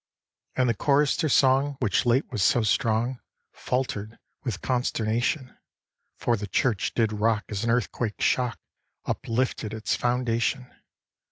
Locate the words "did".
6.95-7.13